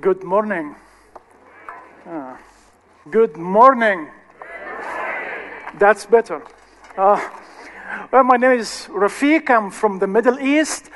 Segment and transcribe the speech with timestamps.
[0.00, 0.76] Good morning.
[2.06, 2.38] Ah,
[3.10, 4.08] good morning.
[5.78, 6.42] That's better.
[6.96, 7.20] Uh,
[8.10, 9.50] well, my name is Rafiq.
[9.50, 10.88] I'm from the Middle East.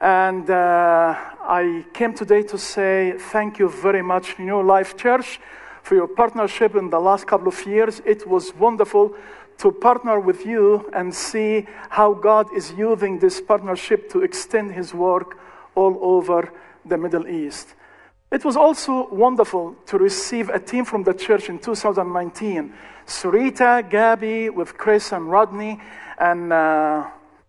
[0.00, 5.40] And uh, I came today to say thank you very much, New Life Church,
[5.82, 8.00] for your partnership in the last couple of years.
[8.04, 9.16] It was wonderful
[9.58, 14.94] to partner with you and see how God is using this partnership to extend His
[14.94, 15.36] work
[15.74, 16.52] all over
[16.84, 17.74] the Middle East.
[18.32, 22.72] It was also wonderful to receive a team from the church in 2019
[23.06, 25.78] Sarita, Gabby, with Chris and Rodney,
[26.18, 27.04] and uh,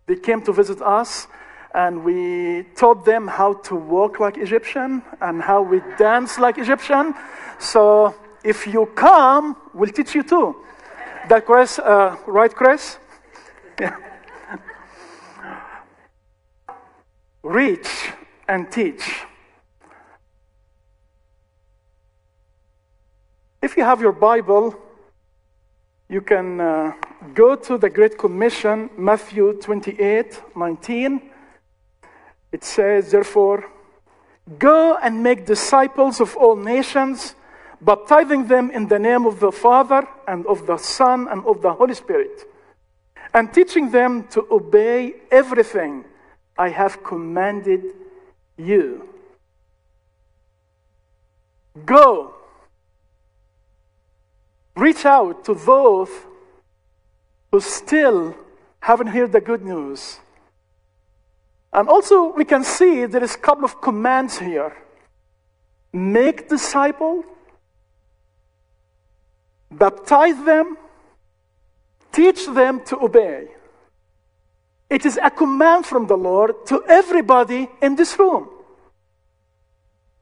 [0.08, 1.28] they came to visit us.
[1.74, 7.16] And we taught them how to walk like Egyptian and how we dance like Egyptian.
[7.60, 10.56] So if you come, we'll teach you too.
[11.30, 12.98] That Chris, uh, right, Chris?
[13.80, 13.96] Yeah.
[17.44, 18.12] Reach
[18.48, 19.24] and teach.
[23.64, 24.76] If you have your Bible,
[26.10, 26.92] you can uh,
[27.34, 31.22] go to the Great Commission, Matthew 28 19.
[32.52, 33.72] It says, Therefore,
[34.60, 37.36] go and make disciples of all nations,
[37.80, 41.72] baptizing them in the name of the Father and of the Son and of the
[41.72, 42.44] Holy Spirit,
[43.34, 46.04] and teaching them to obey everything
[46.58, 47.86] I have commanded
[48.58, 49.08] you.
[51.86, 52.43] Go.
[54.76, 56.10] Reach out to those
[57.52, 58.36] who still
[58.80, 60.20] haven't heard the good news.
[61.72, 64.76] And also, we can see there is a couple of commands here
[65.92, 67.24] make disciple,
[69.72, 70.76] baptize them,
[72.12, 73.48] teach them to obey.
[74.90, 78.50] It is a command from the Lord to everybody in this room.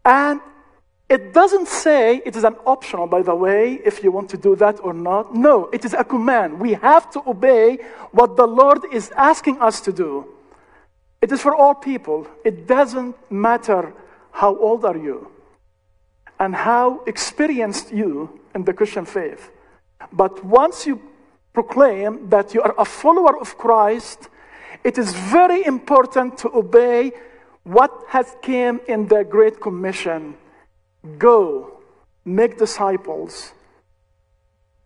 [0.04, 0.42] And
[1.12, 4.56] it doesn't say it is an optional, by the way, if you want to do
[4.56, 5.36] that or not.
[5.36, 6.58] No, it is a command.
[6.58, 7.80] We have to obey
[8.12, 10.26] what the Lord is asking us to do.
[11.22, 12.28] It is for all people.
[12.46, 13.94] It doesn't matter
[14.32, 15.30] how old are you
[16.40, 19.52] and how experienced you in the Christian faith.
[20.14, 21.02] But once you
[21.52, 24.30] proclaim that you are a follower of Christ,
[24.86, 27.12] it is very important to obey
[27.64, 30.38] what has came in the Great Commission.
[31.18, 31.82] Go,
[32.24, 33.54] make disciples,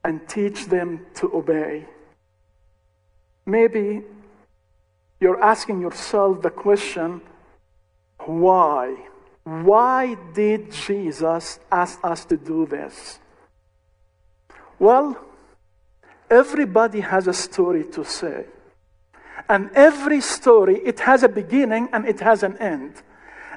[0.04, 1.86] and teach them to obey.
[3.46, 4.04] Maybe
[5.20, 7.22] you're asking yourself the question
[8.20, 8.96] why?
[9.44, 13.20] Why did Jesus ask us to do this?
[14.80, 15.18] Well,
[16.30, 18.46] everybody has a story to say.
[19.48, 23.04] And every story, it has a beginning and it has an end.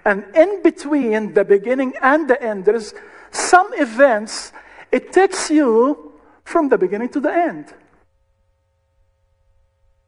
[0.09, 2.95] And in between the beginning and the end, there's
[3.31, 4.53] some events,
[4.91, 6.15] it takes you
[6.45, 7.75] from the beginning to the end.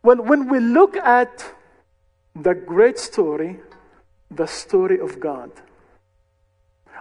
[0.02, 1.52] Well, when we look at
[2.34, 3.60] the great story,
[4.30, 5.50] the story of God.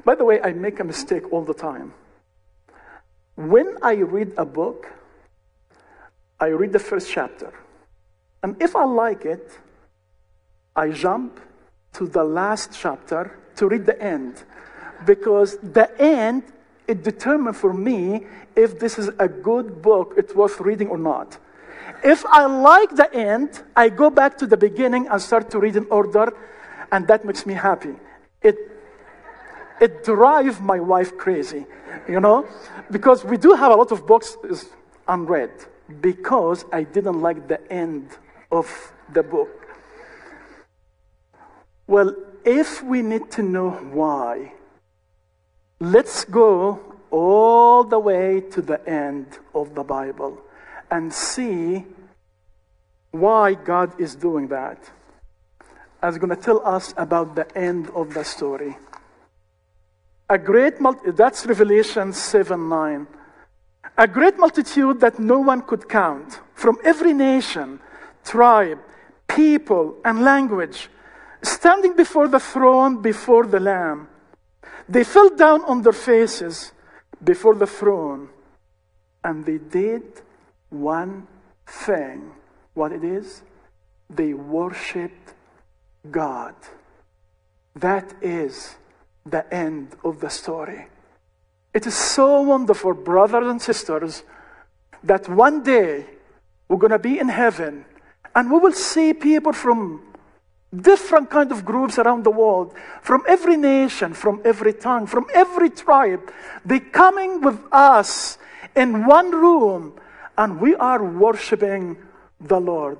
[0.03, 1.93] By the way, I make a mistake all the time.
[3.35, 4.91] When I read a book,
[6.37, 7.53] I read the first chapter.
[8.43, 9.57] And if I like it,
[10.75, 11.39] I jump
[11.99, 14.43] to the last chapter to read the end.
[15.05, 16.43] Because the end,
[16.87, 21.37] it determines for me if this is a good book, it's worth reading or not.
[22.01, 25.75] If I like the end, I go back to the beginning and start to read
[25.75, 26.33] in order,
[26.89, 27.95] and that makes me happy.
[28.41, 28.55] It,
[29.81, 31.65] it drives my wife crazy,
[32.07, 32.47] you know,
[32.89, 34.37] because we do have a lot of books
[35.05, 35.51] unread
[35.99, 38.07] because I didn't like the end
[38.51, 39.58] of the book.
[41.89, 42.13] Well,
[42.45, 44.53] if we need to know why,
[45.79, 46.79] let's go
[47.09, 50.37] all the way to the end of the Bible
[50.91, 51.85] and see
[53.09, 54.77] why God is doing that.
[56.03, 58.77] I'm going to tell us about the end of the story.
[60.29, 63.07] A great multi- that's Revelation 7 9.
[63.97, 67.79] A great multitude that no one could count from every nation,
[68.23, 68.77] tribe,
[69.27, 70.87] people, and language,
[71.41, 74.07] standing before the throne before the Lamb.
[74.87, 76.71] They fell down on their faces
[77.23, 78.29] before the throne,
[79.23, 80.03] and they did
[80.69, 81.27] one
[81.65, 82.31] thing.
[82.73, 83.43] What it is?
[84.09, 85.33] They worshiped
[86.09, 86.55] God.
[87.75, 88.75] That is
[89.25, 90.87] the end of the story.
[91.73, 94.23] It is so wonderful, brothers and sisters,
[95.03, 96.05] that one day
[96.67, 97.85] we're going to be in heaven
[98.35, 100.08] and we will see people from
[100.75, 105.69] different kind of groups around the world from every nation from every tongue from every
[105.69, 106.31] tribe
[106.63, 108.37] they coming with us
[108.75, 109.93] in one room
[110.37, 111.97] and we are worshiping
[112.39, 112.97] the lord.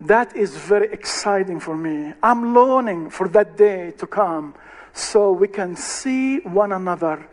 [0.00, 2.12] That is very exciting for me.
[2.20, 4.54] I'm longing for that day to come
[4.92, 7.28] so we can see one another.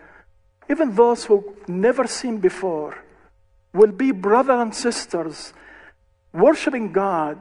[0.70, 3.04] Even those who never seen before
[3.74, 5.54] will be brothers and sisters
[6.32, 7.40] worshiping god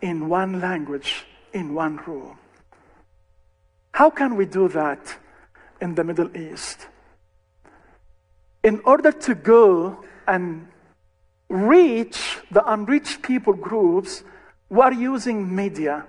[0.00, 2.38] in one language, in one room.
[3.92, 5.16] How can we do that
[5.80, 6.86] in the Middle East?
[8.62, 10.68] In order to go and
[11.48, 14.22] reach the unreached people groups,
[14.68, 16.06] we're using media.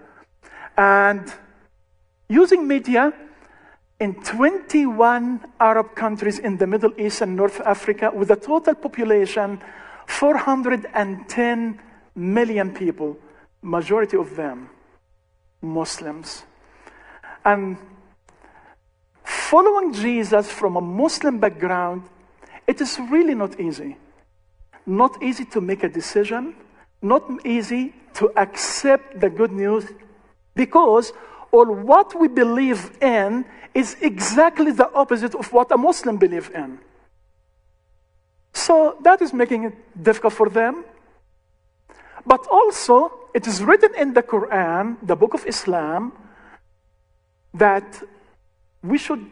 [0.77, 1.33] And
[2.27, 3.13] using media
[3.99, 9.59] in 21 Arab countries in the Middle East and North Africa with a total population
[10.05, 11.79] 410
[12.15, 13.17] million people
[13.61, 14.69] majority of them
[15.61, 16.43] Muslims.
[17.43, 17.77] And
[19.23, 22.03] following Jesus from a Muslim background,
[22.67, 23.97] it is really not easy.
[24.85, 26.55] Not easy to make a decision,
[27.01, 29.85] not easy to accept the good news
[30.55, 31.13] because
[31.51, 36.79] all what we believe in is exactly the opposite of what a Muslim believes in.
[38.53, 40.83] So that is making it difficult for them.
[42.25, 46.11] But also, it is written in the Quran, the book of Islam,
[47.53, 48.03] that
[48.83, 49.25] we should,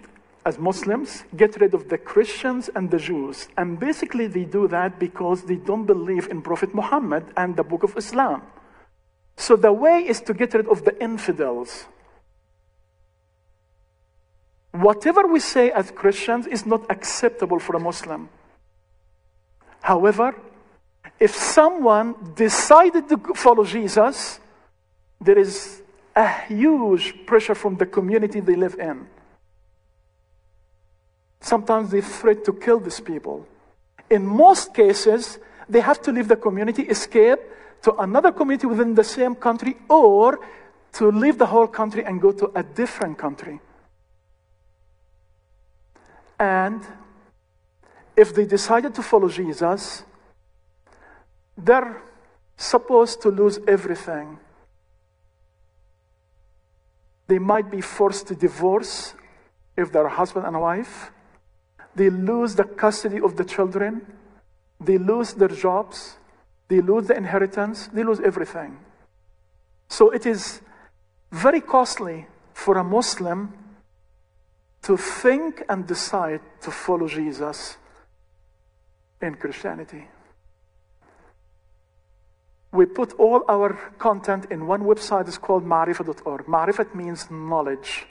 [0.45, 3.47] as Muslims, get rid of the Christians and the Jews.
[3.57, 7.83] And basically, they do that because they don't believe in Prophet Muhammad and the book
[7.83, 8.41] of Islam.
[9.35, 11.85] So the way is to get rid of the infidels.
[14.71, 18.29] Whatever we say as Christians is not acceptable for a Muslim.
[19.81, 20.35] However,
[21.19, 24.39] if someone decided to follow Jesus,
[25.19, 25.81] there is
[26.15, 29.07] a huge pressure from the community they live in.
[31.39, 33.47] Sometimes they threat to kill these people.
[34.09, 37.39] In most cases, they have to leave the community, escape
[37.83, 40.39] to another community within the same country, or
[40.93, 43.59] to leave the whole country and go to a different country.
[46.39, 46.81] And
[48.15, 50.03] if they decided to follow Jesus,
[51.57, 52.01] they're
[52.55, 54.39] supposed to lose everything.
[57.27, 59.13] They might be forced to divorce
[59.75, 61.11] if they're husband and wife.
[61.95, 64.05] They lose the custody of the children.
[64.79, 66.17] They lose their jobs.
[66.67, 67.87] They lose the inheritance.
[67.87, 68.79] They lose everything.
[69.89, 70.61] So it is
[71.31, 73.53] very costly for a Muslim
[74.83, 77.77] to think and decide to follow Jesus
[79.21, 80.07] in Christianity.
[82.77, 85.27] We put all our content in one website.
[85.27, 86.45] It's called Ma'rifat.org.
[86.45, 88.05] Ma'rifat means knowledge.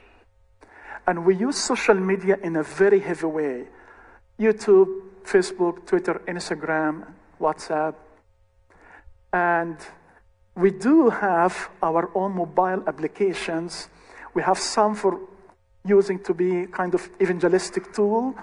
[1.07, 3.69] And we use social media in a very heavy way
[4.41, 4.89] YouTube,
[5.23, 7.07] Facebook, Twitter, Instagram,
[7.41, 7.95] WhatsApp.
[9.33, 9.77] And
[10.57, 13.89] we do have our own mobile applications.
[14.35, 15.21] We have some for
[15.85, 18.35] using to be kind of evangelistic tool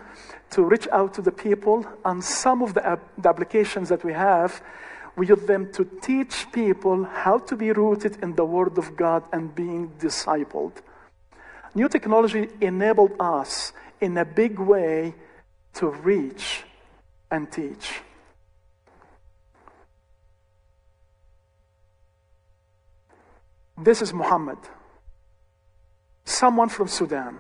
[0.51, 1.85] to reach out to the people.
[2.05, 4.63] And some of the, the applications that we have
[5.15, 9.24] we use them to teach people how to be rooted in the Word of God
[9.31, 10.74] and being discipled.
[11.75, 15.13] New technology enabled us in a big way
[15.75, 16.63] to reach
[17.29, 18.01] and teach.
[23.77, 24.60] This is Muhammad,
[26.25, 27.39] someone from Sudan.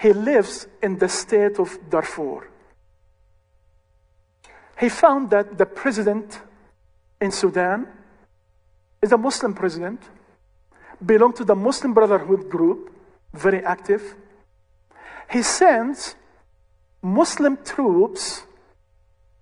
[0.00, 2.48] He lives in the state of Darfur
[4.78, 6.40] he found that the president
[7.20, 7.86] in Sudan
[9.00, 10.00] is a Muslim president,
[11.04, 12.92] belonged to the Muslim Brotherhood group,
[13.32, 14.14] very active.
[15.30, 16.14] He sends
[17.02, 18.42] Muslim troops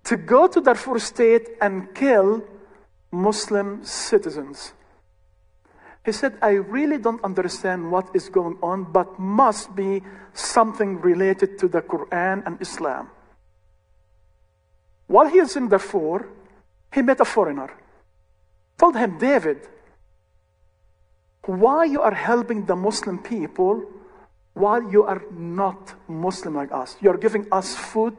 [0.05, 2.43] to go to Darfur state and kill
[3.11, 4.73] Muslim citizens.
[6.05, 10.03] He said, I really don't understand what is going on, but must be
[10.35, 13.09] something related to the Quran and Islam.
[15.07, 16.29] While he is in Darfur,
[16.93, 17.71] he met a foreigner.
[18.79, 19.69] Told him, David,
[21.47, 23.85] why you are helping the Muslim people
[24.55, 26.97] while you are not Muslim like us?
[27.01, 28.17] You are giving us food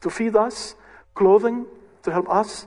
[0.00, 0.74] to feed us,
[1.14, 1.66] clothing
[2.02, 2.66] to help us.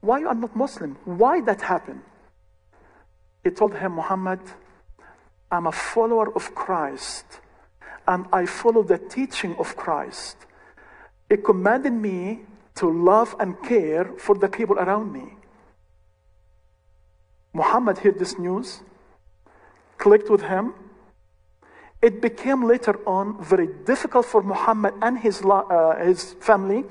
[0.00, 0.96] Why you are not Muslim?
[1.04, 2.02] Why that happen?
[3.42, 4.40] He told him, Muhammad,
[5.50, 7.40] I'm a follower of Christ,
[8.08, 10.36] and I follow the teaching of Christ.
[11.28, 12.40] It commanded me
[12.76, 15.34] to love and care for the people around me.
[17.52, 18.80] Muhammad heard this news,
[19.96, 20.74] clicked with him.
[22.02, 26.84] It became later on very difficult for Muhammad and his, uh, his family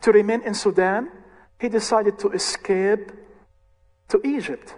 [0.00, 1.10] to remain in Sudan.
[1.60, 3.12] He decided to escape
[4.08, 4.74] to Egypt.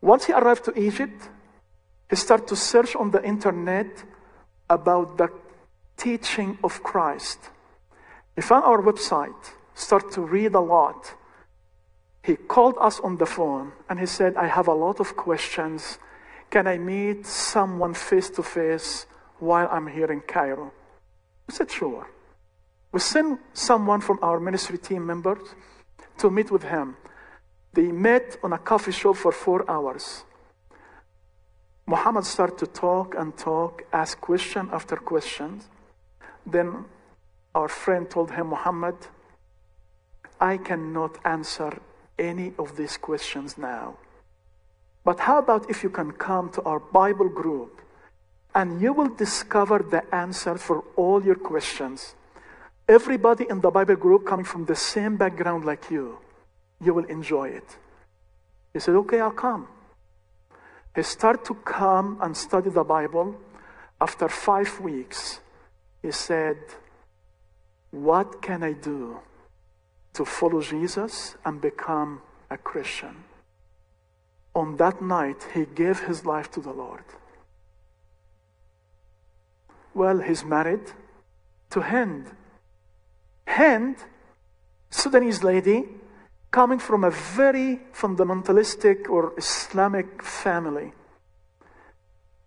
[0.00, 1.30] Once he arrived to Egypt,
[2.10, 4.04] he started to search on the internet
[4.68, 5.28] about the
[5.96, 7.50] teaching of Christ.
[8.34, 11.14] He found our website, started to read a lot.
[12.22, 15.98] He called us on the phone and he said, I have a lot of questions.
[16.50, 19.06] Can I meet someone face to face
[19.38, 20.72] while I'm here in Cairo?
[21.46, 22.06] We said, Sure.
[22.92, 25.54] We sent someone from our ministry team members
[26.18, 26.96] to meet with him.
[27.72, 30.24] They met on a coffee shop for four hours.
[31.86, 35.60] Muhammad started to talk and talk, ask question after question.
[36.46, 36.84] Then
[37.54, 38.96] our friend told him, Muhammad,
[40.40, 41.78] I cannot answer
[42.18, 43.96] any of these questions now.
[45.04, 47.80] But how about if you can come to our Bible group
[48.54, 52.14] and you will discover the answer for all your questions?
[52.88, 56.18] Everybody in the Bible group coming from the same background like you
[56.80, 57.76] you will enjoy it.
[58.72, 59.68] He said, Okay, I'll come.
[60.94, 63.36] He started to come and study the Bible.
[64.00, 65.40] After five weeks,
[66.06, 66.58] he said,
[67.90, 69.18] What can I do
[70.12, 73.24] to follow Jesus and become a Christian?
[74.54, 77.02] On that night, he gave his life to the Lord.
[79.94, 80.92] Well, he's married
[81.70, 82.26] to Hind.
[83.48, 83.96] Hind,
[84.90, 85.88] Sudanese lady,
[86.52, 90.92] coming from a very fundamentalistic or Islamic family.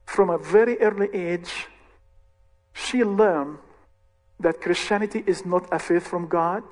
[0.05, 1.67] From a very early age,
[2.86, 3.57] she learned
[4.39, 6.63] that Christianity is not a faith from God,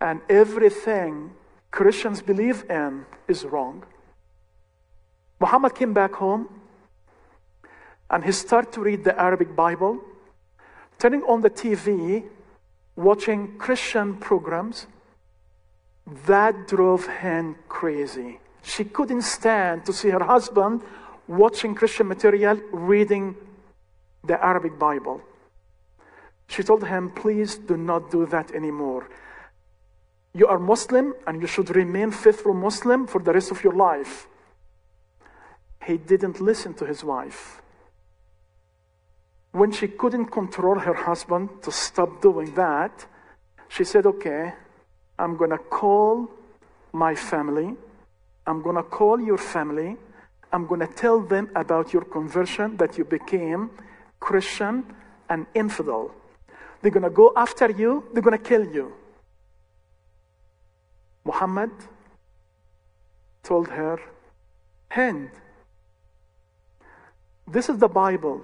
[0.00, 1.32] and everything
[1.70, 3.84] Christians believe in is wrong.
[5.40, 6.48] Muhammad came back home
[8.10, 10.00] and he started to read the Arabic Bible,
[10.98, 12.24] turning on the TV,
[12.94, 14.86] watching Christian programs
[16.26, 18.38] that drove Hind crazy.
[18.62, 20.82] She couldn't stand to see her husband
[21.26, 23.34] watching Christian material, reading
[24.24, 25.20] the Arabic Bible.
[26.48, 29.08] She told him, Please do not do that anymore.
[30.34, 34.26] You are Muslim and you should remain faithful Muslim for the rest of your life.
[35.84, 37.60] He didn't listen to his wife.
[39.52, 43.06] When she couldn't control her husband to stop doing that,
[43.68, 44.52] she said, Okay,
[45.18, 46.30] I'm going to call
[46.92, 47.74] my family.
[48.46, 49.96] I'm going to call your family.
[50.52, 53.70] I'm going to tell them about your conversion, that you became
[54.26, 54.84] Christian
[55.28, 56.12] and infidel.
[56.80, 58.92] They're going to go after you, they're going to kill you.
[61.24, 61.70] Muhammad
[63.42, 63.98] told her,
[64.90, 65.30] Hind,
[67.46, 68.42] this is the Bible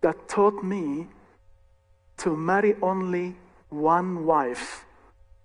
[0.00, 1.08] that taught me
[2.18, 3.36] to marry only
[3.70, 4.84] one wife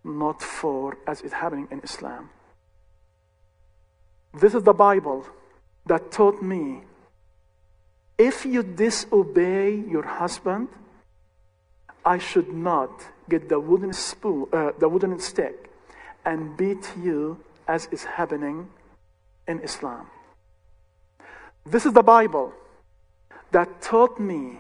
[0.04, 2.30] not four, as is happening in Islam.
[4.34, 5.26] This is the Bible
[5.86, 6.84] that taught me
[8.18, 10.70] if you disobey your husband,
[12.06, 15.70] I should not get the wooden spoon, uh, the wooden stick,
[16.26, 18.70] and beat you as is happening
[19.48, 20.08] in Islam.
[21.66, 22.54] This is the Bible
[23.52, 24.60] that taught me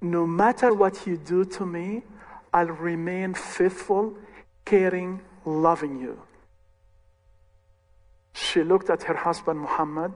[0.00, 2.02] no matter what you do to me,
[2.52, 4.16] I'll remain faithful
[4.64, 6.20] caring, loving you.
[8.34, 10.12] She looked at her husband Muhammad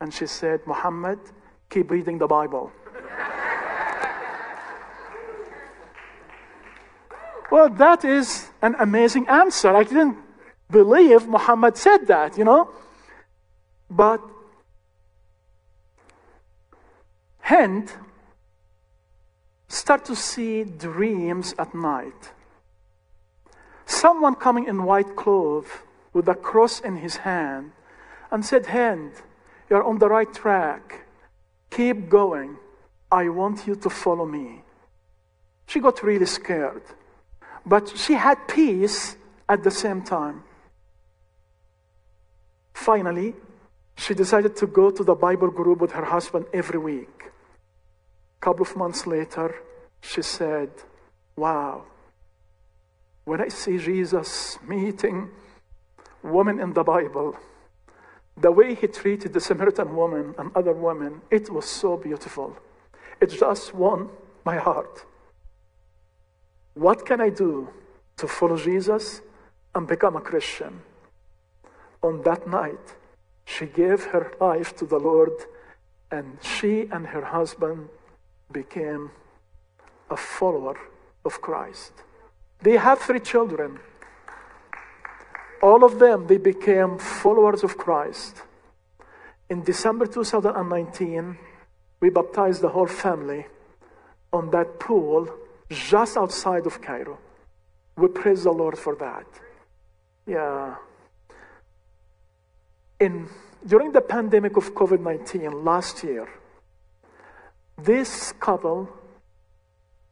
[0.00, 1.18] and she said, Muhammad,
[1.72, 2.70] keep reading the Bible.
[7.50, 9.74] well, that is an amazing answer.
[9.74, 10.18] I didn't
[10.70, 12.70] believe Muhammad said that, you know.
[13.88, 14.20] But
[17.40, 17.92] Hind
[19.68, 22.32] start to see dreams at night.
[23.86, 25.66] Someone coming in white clothes
[26.12, 27.72] with a cross in his hand
[28.30, 29.12] and said, Hind,
[29.70, 31.06] you're on the right track.
[31.72, 32.58] Keep going.
[33.10, 34.62] I want you to follow me.
[35.66, 36.82] She got really scared,
[37.64, 39.16] but she had peace
[39.48, 40.44] at the same time.
[42.74, 43.34] Finally,
[43.96, 47.30] she decided to go to the Bible group with her husband every week.
[48.38, 49.54] A couple of months later,
[50.02, 50.70] she said,
[51.36, 51.84] Wow,
[53.24, 55.30] when I see Jesus meeting
[56.22, 57.36] women in the Bible,
[58.36, 62.56] the way he treated the Samaritan woman and other women, it was so beautiful.
[63.20, 64.08] It just won
[64.44, 65.04] my heart.
[66.74, 67.68] What can I do
[68.16, 69.20] to follow Jesus
[69.74, 70.82] and become a Christian?
[72.02, 72.94] on that night,
[73.44, 75.32] she gave her life to the Lord,
[76.10, 77.88] and she and her husband
[78.50, 79.10] became
[80.10, 80.76] a follower
[81.24, 81.92] of Christ.
[82.60, 83.78] They have three children.
[85.62, 88.42] All of them, they became followers of Christ.
[89.48, 91.38] In December 2019,
[92.00, 93.46] we baptized the whole family
[94.32, 95.28] on that pool
[95.68, 97.18] just outside of Cairo.
[97.96, 99.26] We praise the Lord for that.
[100.26, 100.76] Yeah.
[102.98, 103.28] In,
[103.64, 106.28] during the pandemic of COVID 19 last year,
[107.78, 108.88] this couple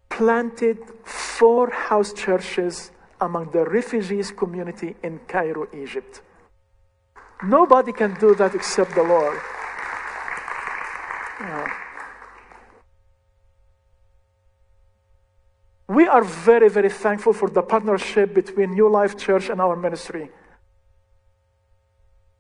[0.09, 6.23] planted four house churches among the refugees community in Cairo, Egypt.
[7.43, 9.39] Nobody can do that except the Lord.
[11.41, 11.73] Yeah.
[15.89, 20.31] We are very, very thankful for the partnership between New Life Church and our ministry.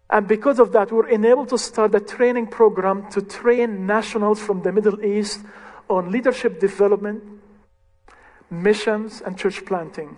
[0.08, 4.62] And because of that, we're enabled to start a training program to train nationals from
[4.62, 5.40] the Middle East
[5.88, 7.22] on leadership development,
[8.50, 10.16] missions, and church planting.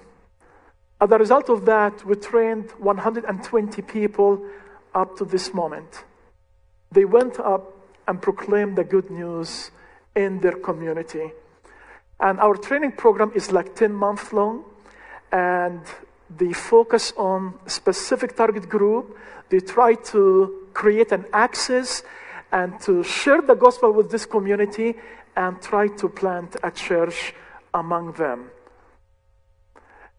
[1.03, 4.47] As a result of that, we trained 120 people
[4.95, 6.05] up to this moment.
[6.93, 7.75] They went up
[8.07, 9.73] and proclaimed the good news
[10.15, 11.33] in their community.
[12.21, 14.65] And our training program is like 10 months long,
[15.33, 15.81] and
[16.31, 19.19] they focus on specific target group.
[19.49, 22.05] They try to create an access
[22.53, 24.95] and to share the gospel with this community
[25.35, 27.35] and try to plant a church
[27.75, 28.53] among them.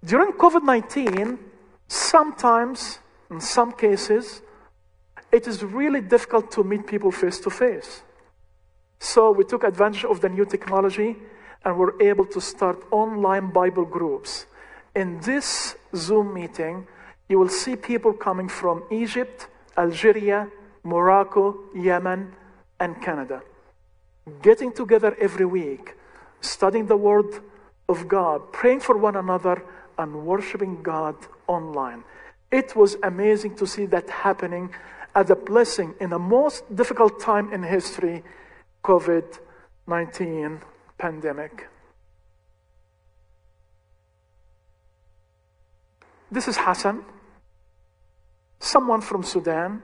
[0.06, 1.40] During COVID 19,
[1.88, 3.00] sometimes,
[3.32, 4.42] in some cases,
[5.32, 8.04] it is really difficult to meet people face to face.
[9.00, 11.16] So we took advantage of the new technology
[11.64, 14.46] and were able to start online Bible groups.
[14.94, 16.86] In this Zoom meeting,
[17.30, 20.50] you will see people coming from Egypt, Algeria,
[20.84, 22.34] Morocco, Yemen,
[22.80, 23.42] and Canada,
[24.42, 25.96] getting together every week,
[26.42, 27.40] studying the Word
[27.88, 29.64] of God, praying for one another,
[29.98, 31.16] and worshiping God
[31.48, 32.04] online.
[32.52, 34.74] It was amazing to see that happening
[35.16, 38.24] as a blessing in the most difficult time in history
[38.84, 39.40] COVID
[39.88, 40.62] 19
[40.98, 41.68] pandemic.
[46.32, 47.04] This is Hassan,
[48.60, 49.84] someone from Sudan,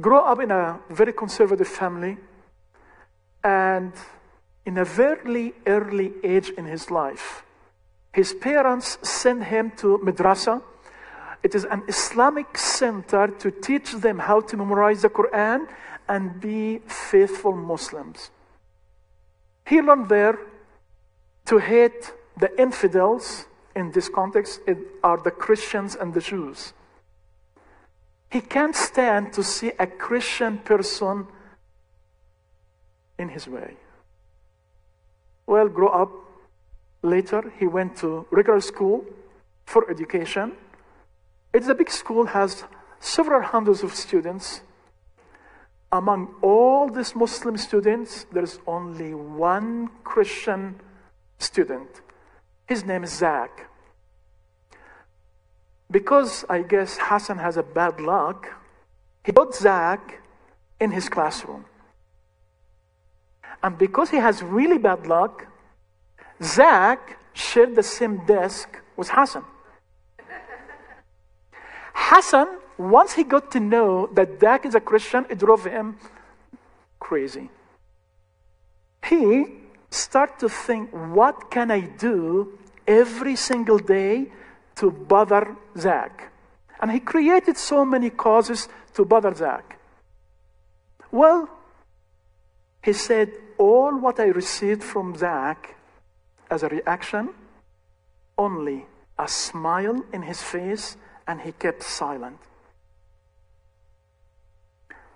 [0.00, 2.16] grew up in a very conservative family,
[3.44, 3.92] and
[4.64, 7.42] in a very early age in his life,
[8.12, 10.62] his parents sent him to madrasa.
[11.42, 15.68] It is an Islamic center to teach them how to memorize the Quran
[16.08, 18.30] and be faithful Muslims.
[19.66, 20.38] He learned there
[21.46, 23.46] to hate the infidels
[23.76, 26.72] in this context it are the Christians and the Jews.
[28.30, 31.26] He can't stand to see a Christian person
[33.18, 33.76] in his way.
[35.46, 36.10] Well, grow up.
[37.02, 39.04] Later, he went to regular school
[39.64, 40.52] for education.
[41.52, 42.64] It's a big school, has
[42.98, 44.60] several hundreds of students.
[45.92, 50.80] Among all these Muslim students, there's only one Christian
[51.38, 52.02] student
[52.70, 53.68] his name is Zach.
[55.90, 58.46] Because I guess Hassan has a bad luck,
[59.24, 60.22] he put Zach
[60.78, 61.64] in his classroom.
[63.60, 65.46] And because he has really bad luck,
[66.42, 69.44] Zach shared the same desk with Hassan.
[71.94, 72.48] Hassan,
[72.78, 75.96] once he got to know that Zach is a Christian, it drove him
[76.98, 77.50] crazy.
[79.06, 79.46] He
[79.90, 84.26] started to think, what can I do every single day
[84.76, 86.32] to bother Zach.
[86.80, 89.78] And he created so many causes to bother Zach.
[91.12, 91.48] Well,
[92.82, 95.76] he said, All what I received from Zach
[96.50, 97.30] as a reaction,
[98.36, 98.86] only
[99.18, 102.38] a smile in his face, and he kept silent.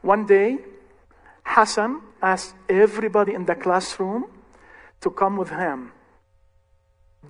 [0.03, 0.59] One day,
[1.45, 4.27] Hassan asked everybody in the classroom
[5.01, 5.93] to come with him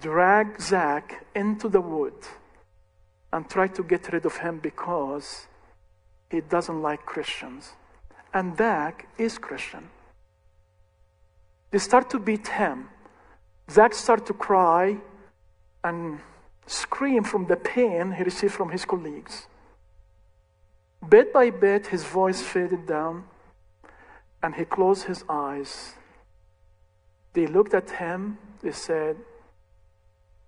[0.01, 2.15] drag Zach into the wood
[3.33, 5.47] and try to get rid of him because
[6.31, 7.73] he doesn't like Christians.
[8.33, 9.89] And Zach is Christian.
[11.71, 12.89] They start to beat him.
[13.71, 14.99] Zach started to cry
[15.83, 16.21] and
[16.67, 19.47] scream from the pain he received from his colleagues.
[21.09, 23.25] Bit by bit, his voice faded down
[24.43, 25.95] and he closed his eyes.
[27.33, 29.17] They looked at him, they said,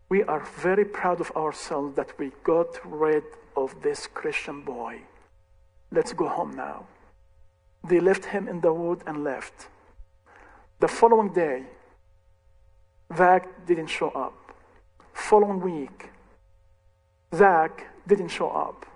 [0.09, 3.25] we are very proud of ourselves that we got rid
[3.57, 5.01] of this Christian boy.
[5.91, 6.87] Let's go home now.
[7.89, 9.69] They left him in the wood and left.
[10.79, 11.65] The following day,
[13.14, 14.55] Zach didn't show up.
[15.12, 16.11] Following week,
[17.35, 18.87] Zach didn't show up.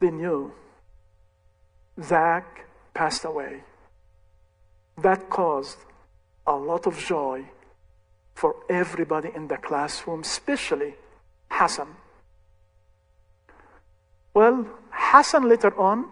[0.00, 0.52] They knew
[2.02, 3.62] Zach passed away.
[4.98, 5.78] That caused
[6.46, 7.44] a lot of joy
[8.34, 10.94] for everybody in the classroom, especially
[11.50, 11.96] Hassan.
[14.32, 16.06] Well, Hassan later on,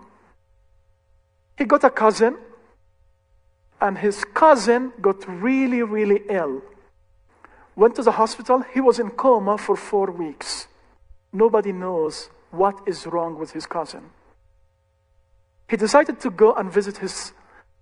[1.57, 2.37] he got a cousin,
[3.81, 6.62] and his cousin got really, really ill.
[7.77, 10.67] Went to the hospital, he was in coma for four weeks.
[11.33, 14.11] Nobody knows what is wrong with his cousin.
[15.69, 17.33] He decided to go and visit his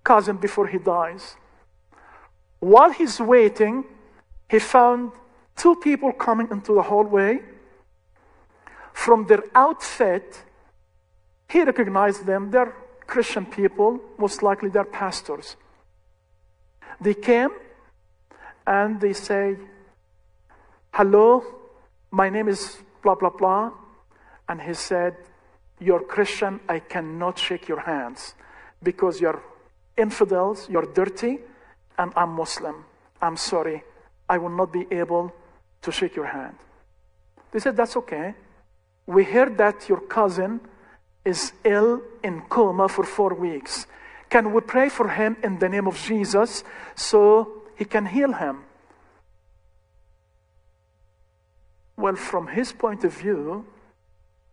[0.05, 1.37] cousin before he dies.
[2.59, 3.85] While he's waiting,
[4.49, 5.13] he found
[5.57, 7.41] two people coming into the hallway.
[8.93, 10.43] From their outfit,
[11.49, 12.51] he recognized them.
[12.51, 12.75] They're
[13.07, 15.57] Christian people, most likely they're pastors.
[17.01, 17.51] They came
[18.67, 19.57] and they say,
[20.93, 21.45] Hello,
[22.11, 23.73] my name is blah, blah, blah.
[24.49, 25.17] And he said,
[25.79, 28.35] You're Christian, I cannot shake your hands
[28.83, 29.43] because you're
[29.97, 31.39] infidels, you're dirty,
[31.99, 32.85] and I'm Muslim.
[33.21, 33.83] I'm sorry,
[34.29, 35.33] I will not be able
[35.83, 36.57] to shake your hand.
[37.53, 38.35] They said, That's okay.
[39.07, 40.61] We heard that your cousin
[41.25, 43.87] is ill in coma for four weeks.
[44.29, 48.65] Can we pray for him in the name of Jesus so he can heal him?
[51.97, 53.67] Well, from his point of view,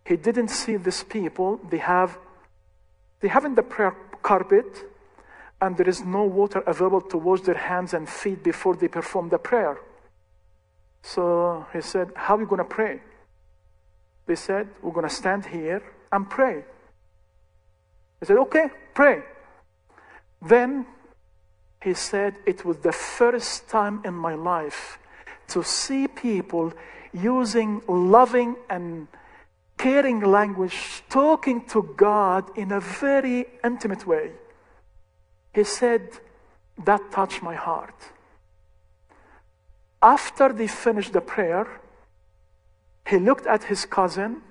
[0.06, 1.60] he didn't see these people.
[1.68, 2.18] They have
[3.20, 4.84] they haven't the prayer carpet,
[5.60, 9.30] and there is no water available to wash their hands and feet before they perform
[9.30, 9.78] the prayer.
[11.02, 13.00] So he said, How are going to pray?
[14.26, 15.82] They said, We're going to stand here
[16.12, 16.64] and pray.
[18.20, 19.22] He said, Okay, pray.
[20.46, 20.86] Then
[21.82, 24.98] he said, It was the first time in my life
[25.48, 26.72] to see people
[27.12, 29.08] using loving and
[29.76, 34.32] caring language, talking to God in a very intimate way.
[35.54, 36.08] He said,
[36.84, 37.94] That touched my heart.
[40.02, 41.66] After they finished the prayer,
[43.06, 44.42] he looked at his cousin.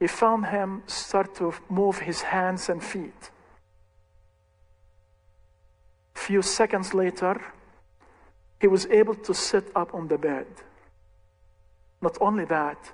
[0.00, 3.30] He found him start to move his hands and feet.
[6.14, 7.40] Few seconds later,
[8.60, 10.46] he was able to sit up on the bed.
[12.00, 12.92] Not only that,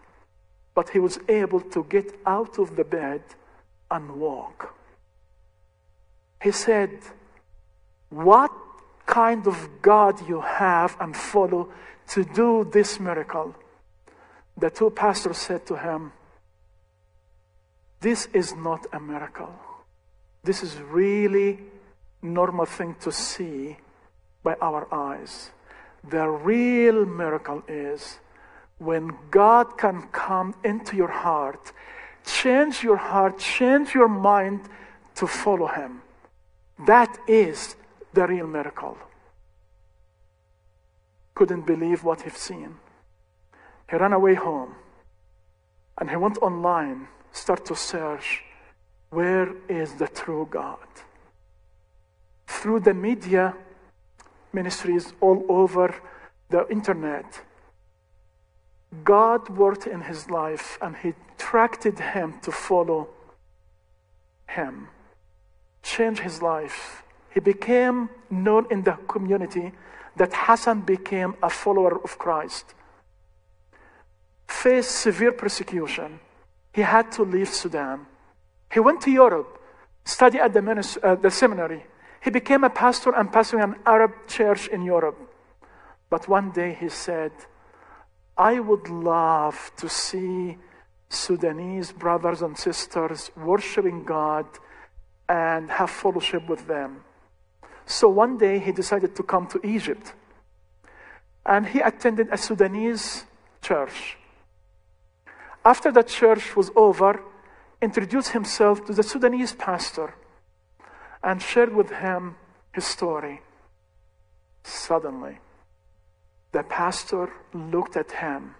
[0.75, 3.23] but he was able to get out of the bed
[3.91, 4.75] and walk.
[6.43, 6.91] He said,
[8.09, 8.53] What
[9.07, 11.69] kind of God you have and follow
[12.09, 13.55] to do this miracle?
[14.57, 16.13] The two pastors said to him,
[18.01, 19.55] This is not a miracle.
[20.43, 21.59] This is really
[22.23, 23.77] normal thing to see
[24.43, 25.51] by our eyes.
[26.09, 28.19] The real miracle is
[28.79, 31.73] when God can come into your heart,
[32.25, 34.69] change your heart, change your mind
[35.17, 36.03] to follow Him.
[36.87, 37.77] That is
[38.13, 38.97] the real miracle.
[41.35, 42.77] Couldn't believe what he'd seen.
[43.91, 44.75] He ran away home
[45.99, 48.43] and he went online, start to search
[49.11, 50.87] where is the true God?
[52.51, 53.55] Through the media
[54.53, 55.95] ministries all over
[56.51, 57.41] the internet,
[59.05, 63.09] God worked in his life and he attracted him to follow
[64.49, 64.89] him,
[65.83, 67.05] change his life.
[67.33, 69.73] He became known in the community
[70.17, 72.75] that Hassan became a follower of Christ.
[74.49, 76.19] Faced severe persecution.
[76.75, 78.07] He had to leave Sudan.
[78.73, 79.63] He went to Europe,
[80.05, 81.87] studied at the, uh, the seminary.
[82.23, 85.19] He became a pastor and pastoring an Arab church in Europe.
[86.11, 87.33] But one day he said,
[88.37, 90.59] I would love to see
[91.09, 94.47] Sudanese brothers and sisters worshiping God
[95.29, 97.05] and have fellowship with them.
[97.87, 100.13] So one day he decided to come to Egypt.
[101.47, 103.25] And he attended a Sudanese
[103.63, 104.17] church.
[105.65, 107.21] After the church was over,
[107.81, 110.15] introduced himself to the Sudanese pastor
[111.23, 112.37] and shared with him
[112.73, 113.43] his story.
[114.65, 115.39] Suddenly,
[116.53, 118.55] the pastor looked at him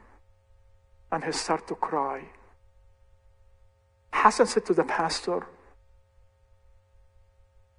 [1.13, 2.25] and he started to cry.
[4.13, 5.47] Hassan said to the pastor,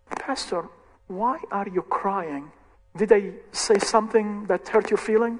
[0.09, 0.67] Pastor,
[1.07, 2.51] why are you crying?
[2.95, 5.39] Did I say something that hurt your feeling?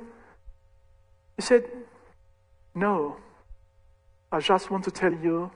[1.36, 1.66] He said,
[2.74, 3.18] No.
[4.32, 5.52] I just want to tell you,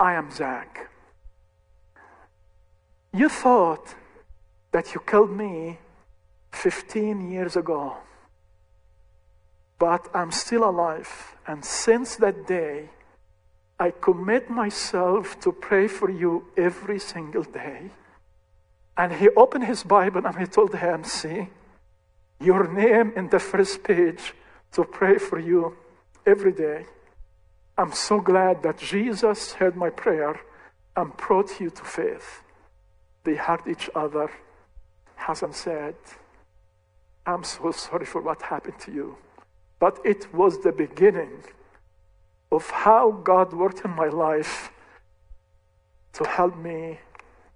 [0.00, 0.88] I am Zach.
[3.14, 3.94] You thought
[4.72, 5.78] that you killed me
[6.52, 7.96] 15 years ago,
[9.78, 11.36] but I'm still alive.
[11.46, 12.88] And since that day,
[13.78, 17.90] I commit myself to pray for you every single day.
[18.96, 21.48] And he opened his Bible and he told him, See,
[22.40, 24.34] your name in the first page
[24.72, 25.76] to pray for you
[26.26, 26.86] every day.
[27.76, 30.40] I'm so glad that Jesus heard my prayer
[30.96, 32.42] and brought you to faith.
[33.24, 34.30] They hurt each other.
[35.16, 35.94] Hassan said,
[37.24, 39.16] I'm so sorry for what happened to you.
[39.78, 41.42] But it was the beginning
[42.50, 44.70] of how God worked in my life
[46.14, 46.98] to help me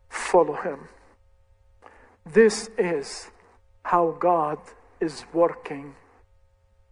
[0.08, 0.88] follow Him.
[2.24, 3.30] This is
[3.84, 4.58] how God
[5.00, 5.94] is working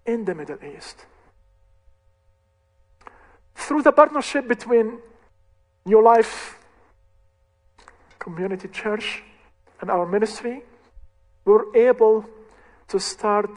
[0.06, 1.06] in the Middle East.
[3.54, 4.98] Through the partnership between
[5.86, 6.58] New Life
[8.24, 9.22] Community Church
[9.80, 10.64] and our ministry,
[11.44, 12.24] we were able
[12.88, 13.50] to start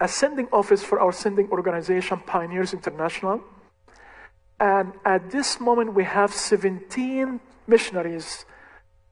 [0.00, 3.42] a sending office for our sending organization, Pioneers International.
[4.60, 8.46] And at this moment, we have 17 missionaries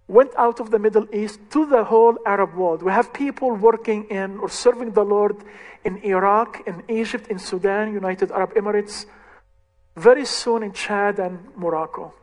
[0.09, 2.83] went out of the Middle East to the whole Arab world.
[2.83, 5.37] We have people working in or serving the Lord
[5.85, 9.05] in Iraq, in Egypt, in Sudan, United Arab Emirates,
[9.96, 12.14] very soon in Chad and Morocco.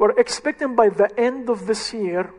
[0.00, 2.32] We're expecting by the end of this year,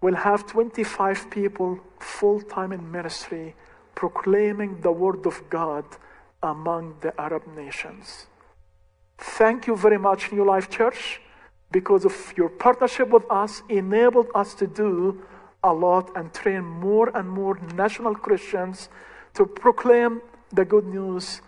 [0.00, 3.54] we'll have 25 people full time in ministry
[3.94, 5.84] proclaiming the word of God
[6.42, 8.26] among the Arab nations.
[9.18, 11.20] Thank you very much, New Life Church
[11.70, 15.22] because of your partnership with us, enabled us to do
[15.62, 18.88] a lot and train more and more national Christians
[19.34, 21.40] to proclaim the good news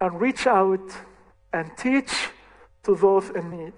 [0.00, 0.88] and reach out
[1.52, 2.12] and teach
[2.82, 3.74] to those in need.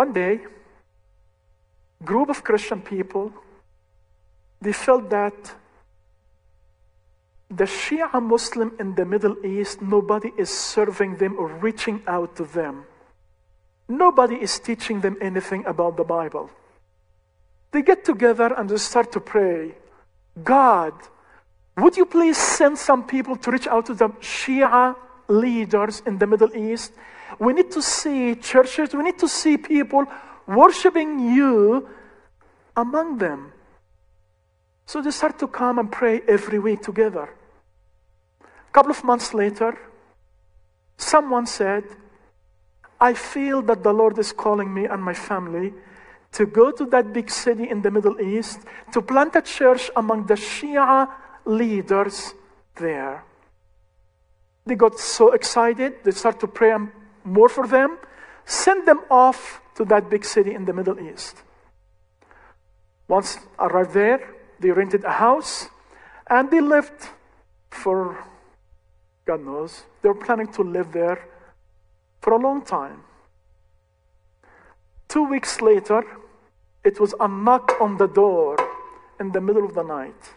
[0.00, 0.40] One day,
[2.02, 3.26] group of Christian people
[4.62, 5.38] they felt that
[7.50, 12.44] the Shia Muslim in the Middle East, nobody is serving them or reaching out to
[12.44, 12.84] them.
[13.88, 16.48] Nobody is teaching them anything about the Bible.
[17.72, 19.74] They get together and they start to pray
[20.42, 20.94] God,
[21.76, 24.96] would you please send some people to reach out to the Shia
[25.28, 26.92] leaders in the Middle East?
[27.38, 30.06] We need to see churches, we need to see people
[30.46, 31.88] worshiping you
[32.76, 33.52] among them.
[34.86, 37.32] So they start to come and pray every week together.
[38.42, 39.78] A couple of months later,
[40.96, 41.84] someone said,
[43.00, 45.72] I feel that the Lord is calling me and my family
[46.32, 48.60] to go to that big city in the Middle East
[48.92, 51.08] to plant a church among the Shia
[51.44, 52.34] leaders
[52.76, 53.24] there.
[54.66, 56.70] They got so excited, they start to pray
[57.24, 57.98] more for them,
[58.44, 61.42] send them off to that big city in the Middle East.
[63.08, 65.68] Once arrived there, they rented a house
[66.28, 67.08] and they lived
[67.70, 68.24] for,
[69.24, 71.26] God knows, they were planning to live there
[72.20, 73.02] for a long time.
[75.08, 76.04] Two weeks later,
[76.84, 78.56] it was a knock on the door
[79.18, 80.34] in the middle of the night.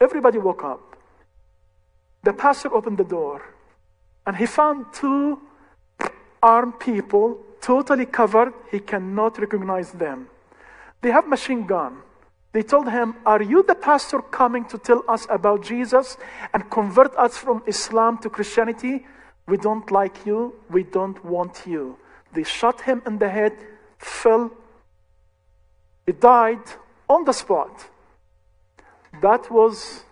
[0.00, 0.96] Everybody woke up.
[2.22, 3.42] The pastor opened the door
[4.26, 5.40] and he found two
[6.46, 8.54] armed people totally covered.
[8.70, 10.28] He cannot recognize them.
[11.02, 12.02] They have machine gun.
[12.52, 16.16] They told him, Are you the pastor coming to tell us about Jesus
[16.54, 19.04] and convert us from Islam to Christianity?
[19.48, 20.54] We don't like you.
[20.70, 21.98] We don't want you.
[22.32, 23.52] They shot him in the head,
[23.98, 24.52] fell.
[26.06, 26.66] He died
[27.08, 27.90] on the spot.
[29.20, 30.04] That was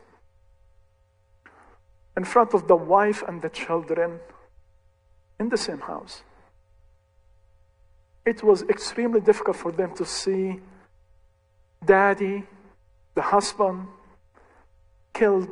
[2.16, 4.20] in front of the wife and the children
[5.38, 6.22] in the same house.
[8.24, 10.60] It was extremely difficult for them to see
[11.84, 12.44] daddy,
[13.14, 13.86] the husband,
[15.12, 15.50] killed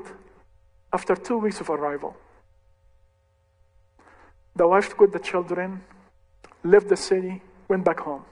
[0.93, 2.17] after two weeks of arrival.
[4.57, 5.83] The wife took the children,
[6.65, 8.25] left the city, went back home.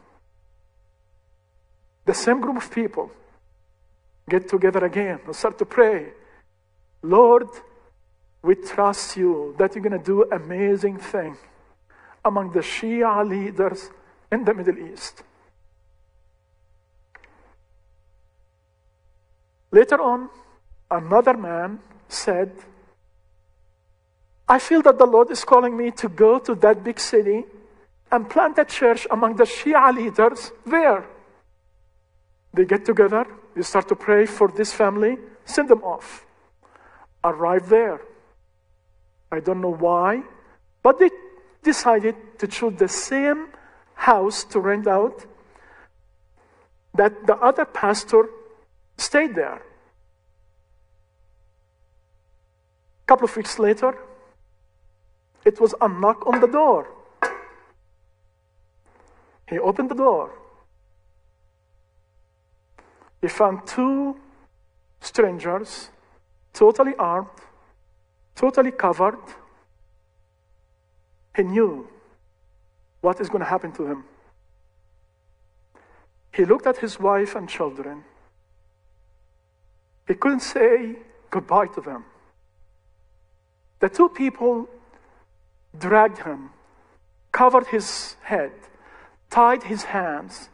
[2.04, 3.10] The same group of people
[4.28, 6.12] get together again and start to pray.
[7.02, 7.48] Lord,
[8.42, 11.37] we trust you that you're going to do amazing thing
[12.24, 13.90] among the Shia leaders
[14.33, 15.22] in the Middle East.
[19.70, 20.31] Later on,
[20.90, 22.53] another man said,
[24.48, 27.44] I feel that the Lord is calling me to go to that big city
[28.11, 31.07] and plant a church among the Shia leaders there.
[32.53, 36.26] They get together, they start to pray for this family, send them off.
[37.22, 38.00] Arrive there.
[39.32, 40.22] I don't know why,
[40.82, 41.10] but they
[41.62, 43.48] decided to choose the same
[43.94, 45.26] house to rent out
[46.94, 48.28] that the other pastor
[48.96, 49.62] stayed there.
[53.02, 53.96] A couple of weeks later,
[55.44, 56.88] it was a knock on the door.
[59.48, 60.30] He opened the door.
[63.20, 64.16] He found two
[65.00, 65.90] strangers,
[66.52, 67.28] totally armed,
[68.40, 69.20] totally covered.
[71.37, 71.87] He knew
[73.03, 74.05] what is going to happen to him.
[76.33, 78.05] He looked at his wife and children.
[80.09, 80.96] He couldn't say
[81.29, 82.05] goodbye to them.
[83.81, 84.68] The two people
[85.79, 86.50] dragged him,
[87.33, 88.53] covered his head,
[89.29, 90.48] tied his hands,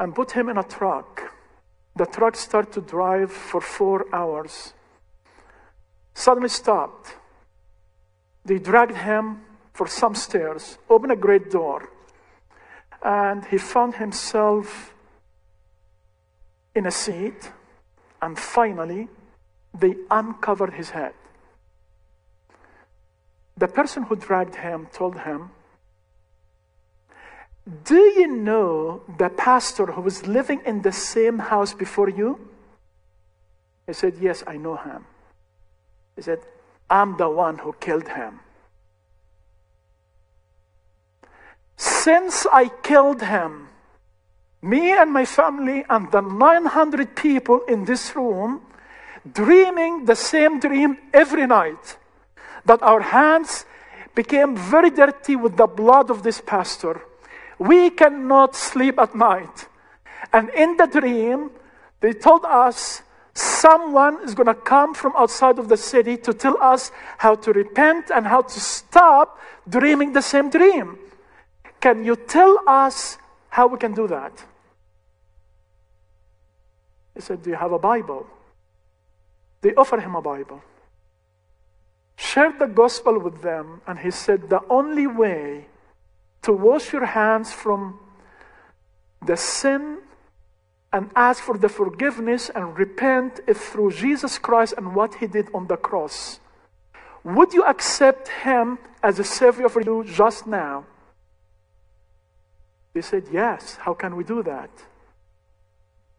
[0.00, 1.32] and put him in a truck.
[1.94, 4.74] The truck started to drive for four hours.
[6.14, 7.16] Suddenly stopped.
[8.44, 11.88] They dragged him for some stairs, opened a great door,
[13.02, 14.94] and he found himself
[16.74, 17.50] in a seat.
[18.20, 19.08] And finally,
[19.74, 21.14] they uncovered his head.
[23.56, 25.50] The person who dragged him told him,
[27.84, 32.48] Do you know the pastor who was living in the same house before you?
[33.86, 35.04] He said, Yes, I know him.
[36.16, 36.40] He said,
[36.90, 38.40] I'm the one who killed him.
[41.76, 43.68] Since I killed him,
[44.60, 48.62] me and my family and the 900 people in this room
[49.30, 51.96] dreaming the same dream every night
[52.64, 53.64] that our hands
[54.14, 57.02] became very dirty with the blood of this pastor.
[57.58, 59.68] We cannot sleep at night.
[60.32, 61.50] And in the dream,
[62.00, 63.02] they told us
[63.34, 67.52] someone is going to come from outside of the city to tell us how to
[67.52, 70.98] repent and how to stop dreaming the same dream.
[71.80, 73.18] Can you tell us
[73.48, 74.44] how we can do that?
[77.14, 78.26] He said, Do you have a Bible?
[79.60, 80.62] They offered him a Bible
[82.22, 85.66] shared the gospel with them, and he said, The only way
[86.42, 88.00] to wash your hands from
[89.24, 89.98] the sin
[90.92, 95.48] and ask for the forgiveness and repent is through Jesus Christ and what he did
[95.54, 96.40] on the cross.
[97.24, 100.84] Would you accept him as a savior for you just now?
[102.92, 103.76] They said, Yes.
[103.76, 104.70] How can we do that?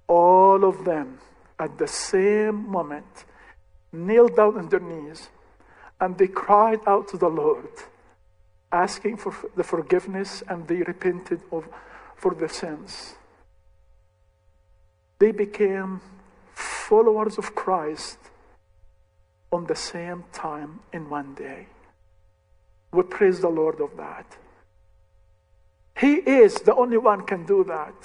[0.08, 1.20] All of them
[1.60, 3.26] at the same moment
[3.92, 5.30] kneeled down on their knees
[6.04, 7.70] and they cried out to the Lord,
[8.72, 11.66] asking for the forgiveness, and they repented of,
[12.18, 13.16] for their sins.
[15.24, 16.02] They became
[16.54, 18.18] followers of Christ
[19.54, 21.68] on the same time in one day.
[22.92, 24.26] We praise the Lord of that.
[25.98, 27.96] He is the only one can do that.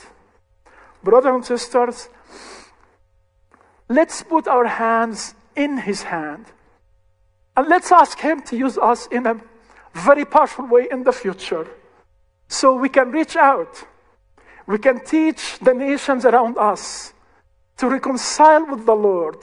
[1.02, 2.08] Brothers and sisters,
[3.88, 6.44] let's put our hands in his hand
[7.56, 9.40] and let's ask Him to use us in a
[9.92, 11.66] very powerful way in the future
[12.46, 13.84] so we can reach out.
[14.68, 17.14] We can teach the nations around us
[17.78, 19.38] to reconcile with the Lord.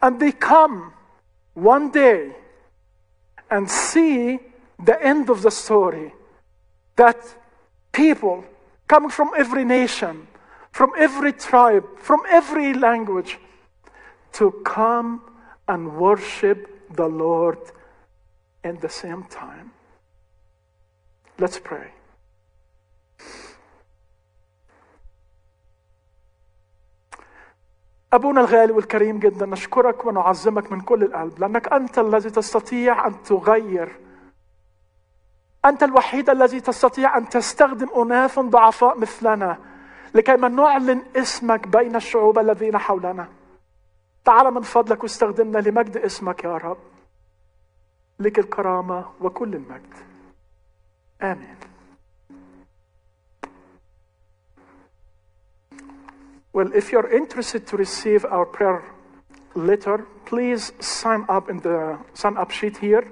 [0.00, 0.94] And they come
[1.52, 2.34] one day
[3.50, 4.38] and see
[4.82, 6.14] the end of the story
[6.96, 7.18] that
[7.92, 8.44] people
[8.88, 10.26] coming from every nation,
[10.70, 13.38] from every tribe, from every language,
[14.32, 15.20] to come
[15.68, 17.58] and worship the Lord
[18.64, 19.72] at the same time.
[21.38, 21.90] Let's pray.
[28.12, 33.98] أبونا الغالي والكريم جدا نشكرك ونعظمك من كل القلب لأنك أنت الذي تستطيع أن تغير.
[35.64, 39.58] أنت الوحيد الذي تستطيع أن تستخدم أناس ضعفاء مثلنا
[40.14, 43.28] لكي ما نعلن اسمك بين الشعوب الذين حولنا.
[44.24, 46.78] تعال من فضلك واستخدمنا لمجد اسمك يا رب.
[48.18, 49.94] لك الكرامة وكل المجد.
[51.22, 51.56] آمين.
[56.54, 58.84] Well, if you're interested to receive our prayer
[59.54, 63.10] letter, please sign up in the sign up sheet here,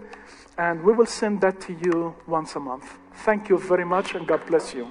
[0.58, 2.98] and we will send that to you once a month.
[3.24, 4.88] Thank you very much, and God bless you.